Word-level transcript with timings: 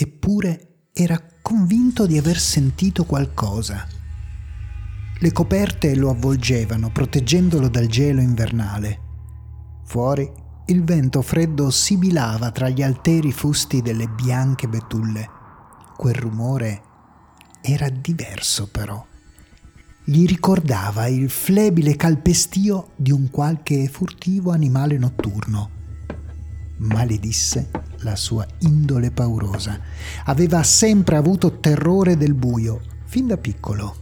eppure 0.00 0.86
era 0.94 1.22
convinto 1.42 2.06
di 2.06 2.16
aver 2.16 2.38
sentito 2.38 3.04
qualcosa. 3.04 3.86
Le 5.18 5.32
coperte 5.32 5.94
lo 5.94 6.08
avvolgevano, 6.08 6.90
proteggendolo 6.90 7.68
dal 7.68 7.86
gelo 7.86 8.22
invernale. 8.22 8.98
Fuori 9.84 10.26
il 10.68 10.84
vento 10.84 11.20
freddo 11.20 11.68
sibilava 11.68 12.50
tra 12.50 12.70
gli 12.70 12.80
alteri 12.80 13.30
fusti 13.30 13.82
delle 13.82 14.08
bianche 14.08 14.68
betulle. 14.68 15.28
Quel 15.98 16.14
rumore 16.14 16.82
era 17.60 17.90
diverso 17.90 18.68
però. 18.68 19.04
Gli 20.02 20.24
ricordava 20.24 21.08
il 21.08 21.28
flebile 21.28 21.94
calpestio 21.94 22.92
di 22.96 23.10
un 23.10 23.28
qualche 23.30 23.86
furtivo 23.88 24.50
animale 24.50 24.96
notturno. 24.96 25.79
Maledisse 26.80 27.70
la 27.98 28.16
sua 28.16 28.46
indole 28.60 29.10
paurosa. 29.10 29.78
Aveva 30.24 30.62
sempre 30.62 31.16
avuto 31.16 31.58
terrore 31.60 32.16
del 32.16 32.32
buio, 32.32 32.80
fin 33.04 33.26
da 33.26 33.36
piccolo. 33.36 33.96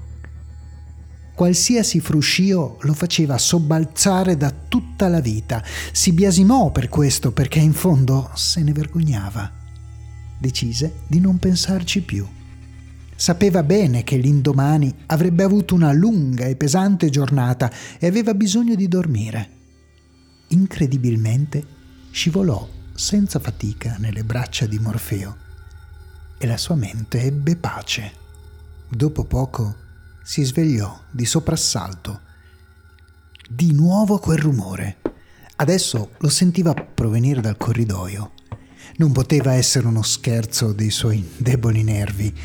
Qualsiasi 1.34 1.98
fruscio 1.98 2.78
lo 2.80 2.94
faceva 2.94 3.36
sobbalzare 3.36 4.36
da 4.36 4.52
tutta 4.52 5.08
la 5.08 5.20
vita. 5.20 5.62
Si 5.92 6.12
biasimò 6.12 6.70
per 6.70 6.88
questo 6.88 7.32
perché 7.32 7.58
in 7.58 7.72
fondo 7.72 8.30
se 8.34 8.62
ne 8.62 8.72
vergognava. 8.72 9.50
Decise 10.38 11.00
di 11.08 11.18
non 11.18 11.38
pensarci 11.38 12.02
più. 12.02 12.24
Sapeva 13.16 13.64
bene 13.64 14.04
che 14.04 14.16
l'indomani 14.16 14.94
avrebbe 15.06 15.42
avuto 15.42 15.74
una 15.74 15.92
lunga 15.92 16.44
e 16.44 16.54
pesante 16.54 17.10
giornata 17.10 17.72
e 17.98 18.06
aveva 18.06 18.34
bisogno 18.34 18.76
di 18.76 18.86
dormire. 18.86 19.50
Incredibilmente 20.48 21.77
scivolò 22.18 22.68
senza 22.94 23.38
fatica 23.38 23.94
nelle 24.00 24.24
braccia 24.24 24.66
di 24.66 24.80
Morfeo 24.80 25.36
e 26.36 26.48
la 26.48 26.56
sua 26.56 26.74
mente 26.74 27.22
ebbe 27.22 27.54
pace. 27.54 28.10
Dopo 28.88 29.22
poco 29.22 29.76
si 30.24 30.42
svegliò 30.42 30.98
di 31.12 31.24
soprassalto. 31.24 32.20
Di 33.48 33.72
nuovo 33.72 34.18
quel 34.18 34.38
rumore. 34.38 34.96
Adesso 35.54 36.10
lo 36.18 36.28
sentiva 36.28 36.74
provenire 36.74 37.40
dal 37.40 37.56
corridoio. 37.56 38.32
Non 38.96 39.12
poteva 39.12 39.52
essere 39.52 39.86
uno 39.86 40.02
scherzo 40.02 40.72
dei 40.72 40.90
suoi 40.90 41.24
deboli 41.36 41.84
nervi. 41.84 42.36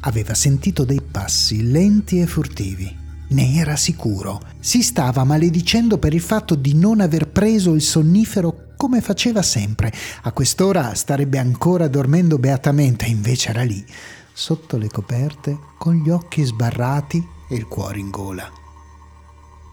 Aveva 0.00 0.32
sentito 0.32 0.84
dei 0.84 1.02
passi 1.02 1.70
lenti 1.70 2.18
e 2.18 2.26
furtivi. 2.26 2.96
Ne 3.28 3.56
era 3.56 3.76
sicuro. 3.76 4.40
Si 4.58 4.82
stava 4.82 5.22
maledicendo 5.24 5.98
per 5.98 6.14
il 6.14 6.22
fatto 6.22 6.54
di 6.54 6.72
non 6.72 7.02
aver 7.02 7.28
preso 7.28 7.74
il 7.74 7.82
sonnifero 7.82 8.67
come 8.78 9.02
faceva 9.02 9.42
sempre. 9.42 9.92
A 10.22 10.32
quest'ora 10.32 10.94
starebbe 10.94 11.36
ancora 11.36 11.88
dormendo 11.88 12.38
beatamente, 12.38 13.04
invece 13.04 13.50
era 13.50 13.64
lì, 13.64 13.84
sotto 14.32 14.78
le 14.78 14.88
coperte, 14.88 15.58
con 15.76 15.96
gli 15.96 16.08
occhi 16.08 16.44
sbarrati 16.44 17.22
e 17.50 17.56
il 17.56 17.66
cuore 17.66 17.98
in 17.98 18.08
gola. 18.08 18.50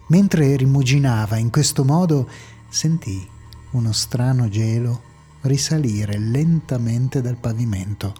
Mentre 0.08 0.56
rimuginava 0.56 1.36
in 1.36 1.50
questo 1.50 1.84
modo, 1.84 2.28
sentì 2.68 3.26
uno 3.70 3.92
strano 3.92 4.48
gelo 4.48 5.02
risalire 5.42 6.18
lentamente 6.18 7.20
dal 7.20 7.36
pavimento. 7.36 8.12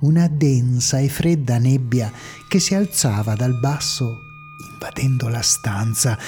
Una 0.00 0.26
densa 0.26 0.98
e 0.98 1.08
fredda 1.08 1.58
nebbia 1.58 2.10
che 2.48 2.58
si 2.58 2.74
alzava 2.74 3.34
dal 3.34 3.58
basso 3.60 4.18
invadendo 4.72 5.28
la 5.28 5.42
stanza. 5.42 6.18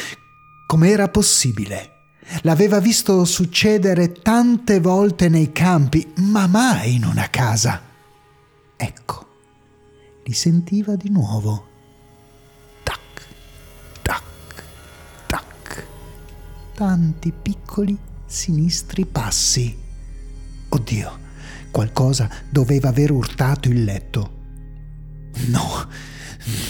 Com'era 0.65 1.09
possibile? 1.09 1.94
L'aveva 2.43 2.81
visto 2.81 3.25
succedere 3.25 4.13
tante 4.13 4.81
volte 4.81 5.29
nei 5.29 5.53
campi, 5.53 6.13
ma 6.17 6.47
mai 6.47 6.95
in 6.95 7.05
una 7.05 7.29
casa. 7.31 7.81
Ecco, 8.77 9.29
li 10.25 10.33
sentiva 10.33 10.97
di 10.97 11.11
nuovo. 11.11 11.69
Tac, 12.83 13.27
tac, 14.03 14.23
tac. 15.27 15.87
Tanti 16.75 17.33
piccoli 17.33 17.97
sinistri 18.27 19.07
passi. 19.07 19.77
Oddio, 20.69 21.19
qualcosa 21.71 22.29
doveva 22.51 22.89
aver 22.89 23.11
urtato 23.11 23.69
il 23.69 23.85
letto. 23.85 24.33
No, 25.47 25.89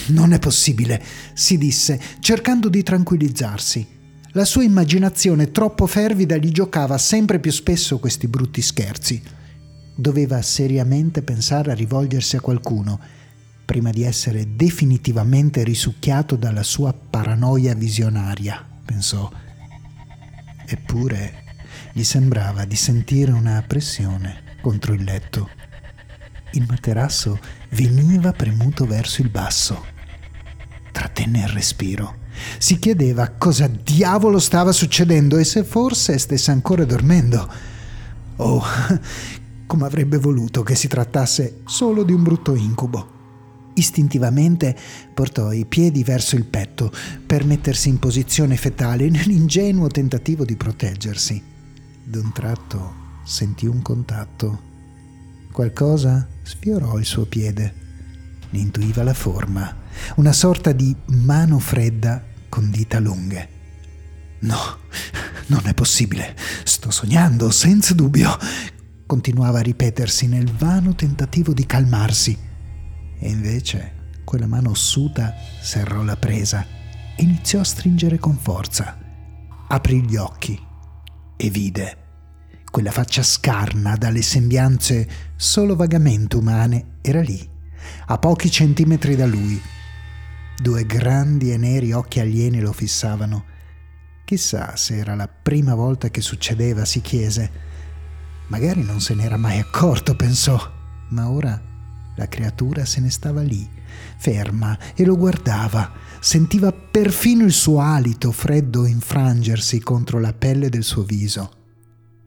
non 0.08 0.32
è 0.32 0.38
possibile, 0.38 1.02
si 1.32 1.56
disse, 1.58 2.00
cercando 2.20 2.68
di 2.68 2.82
tranquillizzarsi. 2.82 3.93
La 4.36 4.44
sua 4.44 4.64
immaginazione 4.64 5.52
troppo 5.52 5.86
fervida 5.86 6.36
gli 6.36 6.50
giocava 6.50 6.98
sempre 6.98 7.38
più 7.38 7.52
spesso 7.52 8.00
questi 8.00 8.26
brutti 8.26 8.62
scherzi. 8.62 9.22
Doveva 9.94 10.42
seriamente 10.42 11.22
pensare 11.22 11.70
a 11.70 11.74
rivolgersi 11.74 12.34
a 12.34 12.40
qualcuno 12.40 12.98
prima 13.64 13.92
di 13.92 14.02
essere 14.02 14.56
definitivamente 14.56 15.62
risucchiato 15.62 16.34
dalla 16.34 16.64
sua 16.64 16.92
paranoia 16.92 17.74
visionaria, 17.74 18.60
pensò. 18.84 19.30
Eppure 20.66 21.44
gli 21.92 22.02
sembrava 22.02 22.64
di 22.64 22.76
sentire 22.76 23.30
una 23.30 23.62
pressione 23.64 24.56
contro 24.60 24.94
il 24.94 25.04
letto. 25.04 25.48
Il 26.54 26.66
materasso 26.68 27.38
veniva 27.70 28.32
premuto 28.32 28.84
verso 28.84 29.22
il 29.22 29.28
basso. 29.28 29.84
Trattenne 30.90 31.38
il 31.38 31.48
respiro 31.48 32.22
si 32.58 32.78
chiedeva 32.78 33.28
cosa 33.30 33.68
diavolo 33.68 34.38
stava 34.38 34.72
succedendo 34.72 35.36
e 35.38 35.44
se 35.44 35.64
forse 35.64 36.18
stesse 36.18 36.50
ancora 36.50 36.84
dormendo. 36.84 37.48
Oh, 38.36 38.62
come 39.66 39.86
avrebbe 39.86 40.18
voluto 40.18 40.62
che 40.62 40.74
si 40.74 40.88
trattasse 40.88 41.60
solo 41.64 42.02
di 42.02 42.12
un 42.12 42.22
brutto 42.22 42.54
incubo. 42.54 43.12
Istintivamente 43.74 44.76
portò 45.12 45.52
i 45.52 45.66
piedi 45.66 46.04
verso 46.04 46.36
il 46.36 46.44
petto 46.44 46.92
per 47.26 47.44
mettersi 47.44 47.88
in 47.88 47.98
posizione 47.98 48.56
fetale 48.56 49.08
nell'ingenuo 49.08 49.88
tentativo 49.88 50.44
di 50.44 50.56
proteggersi. 50.56 51.42
D'un 52.04 52.32
tratto 52.32 53.02
sentì 53.24 53.66
un 53.66 53.82
contatto. 53.82 54.72
Qualcosa 55.50 56.28
sfiorò 56.42 56.98
il 56.98 57.04
suo 57.04 57.24
piede. 57.24 57.83
Ne 58.54 58.60
intuiva 58.60 59.02
la 59.02 59.14
forma 59.14 59.82
una 60.14 60.32
sorta 60.32 60.70
di 60.70 60.94
mano 61.06 61.58
fredda 61.58 62.22
con 62.48 62.70
dita 62.70 63.00
lunghe. 63.00 63.48
No, 64.42 64.78
non 65.48 65.62
è 65.64 65.74
possibile, 65.74 66.36
sto 66.62 66.92
sognando, 66.92 67.50
senza 67.50 67.94
dubbio, 67.94 68.30
continuava 69.06 69.58
a 69.58 69.62
ripetersi 69.62 70.28
nel 70.28 70.48
vano 70.52 70.94
tentativo 70.94 71.52
di 71.52 71.66
calmarsi. 71.66 72.38
E 73.18 73.28
invece 73.28 74.20
quella 74.22 74.46
mano 74.46 74.70
ossuta 74.70 75.34
serrò 75.60 76.04
la 76.04 76.16
presa 76.16 76.64
e 77.16 77.22
iniziò 77.24 77.58
a 77.58 77.64
stringere 77.64 78.20
con 78.20 78.38
forza. 78.38 78.96
Aprì 79.66 80.00
gli 80.02 80.14
occhi 80.14 80.56
e 81.36 81.50
vide 81.50 81.96
quella 82.70 82.92
faccia 82.92 83.24
scarna 83.24 83.96
dalle 83.96 84.22
sembianze 84.22 85.08
solo 85.34 85.74
vagamente 85.74 86.36
umane 86.36 86.98
era 87.00 87.20
lì, 87.20 87.50
a 88.06 88.18
pochi 88.18 88.50
centimetri 88.50 89.16
da 89.16 89.26
lui, 89.26 89.60
Due 90.56 90.86
grandi 90.86 91.50
e 91.50 91.56
neri 91.56 91.92
occhi 91.92 92.20
alieni 92.20 92.60
lo 92.60 92.72
fissavano. 92.72 93.44
Chissà 94.24 94.76
se 94.76 94.96
era 94.96 95.14
la 95.16 95.28
prima 95.28 95.74
volta 95.74 96.10
che 96.10 96.20
succedeva, 96.20 96.84
si 96.84 97.00
chiese. 97.00 97.50
Magari 98.46 98.82
non 98.82 99.00
se 99.00 99.14
n'era 99.14 99.36
mai 99.36 99.58
accorto, 99.58 100.14
pensò, 100.14 100.58
ma 101.08 101.28
ora 101.28 101.60
la 102.16 102.28
creatura 102.28 102.84
se 102.84 103.00
ne 103.00 103.10
stava 103.10 103.42
lì, 103.42 103.68
ferma, 104.16 104.78
e 104.94 105.04
lo 105.04 105.16
guardava. 105.16 105.92
Sentiva 106.20 106.72
perfino 106.72 107.44
il 107.44 107.52
suo 107.52 107.80
alito 107.80 108.30
freddo 108.30 108.86
infrangersi 108.86 109.80
contro 109.80 110.20
la 110.20 110.32
pelle 110.32 110.68
del 110.68 110.84
suo 110.84 111.02
viso. 111.02 111.50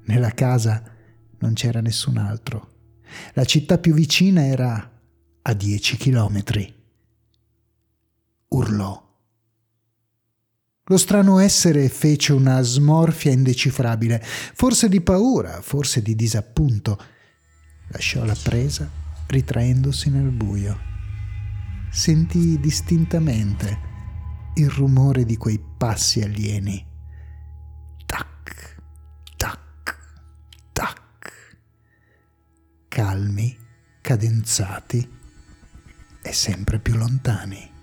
Nella 0.04 0.32
casa 0.32 0.84
non 1.40 1.54
c'era 1.54 1.80
nessun 1.80 2.18
altro. 2.18 2.74
La 3.34 3.46
città 3.46 3.78
più 3.78 3.94
vicina 3.94 4.46
era 4.46 4.92
a 5.48 5.54
dieci 5.54 5.96
chilometri 5.96 6.74
urlò. 8.50 9.06
Lo 10.90 10.98
strano 10.98 11.40
essere 11.40 11.88
fece 11.90 12.34
una 12.34 12.62
smorfia 12.62 13.32
indecifrabile, 13.32 14.22
forse 14.24 14.90
di 14.90 15.02
paura, 15.02 15.62
forse 15.62 16.02
di 16.02 16.16
disappunto. 16.16 17.02
Lasciò 17.90 18.26
la 18.26 18.36
presa, 18.42 18.90
ritraendosi 19.28 20.10
nel 20.10 20.32
buio. 20.32 20.78
Sentì 21.92 22.60
distintamente 22.60 23.86
il 24.56 24.70
rumore 24.70 25.24
di 25.24 25.38
quei 25.38 25.62
passi 25.78 26.22
alieni. 26.22 26.86
Tac, 28.06 28.82
tac, 29.38 29.98
tac. 30.74 31.58
Calmi, 32.88 33.58
cadenzati 34.02 35.16
e 36.28 36.34
sempre 36.34 36.80
più 36.80 36.96
lontani. 36.96 37.77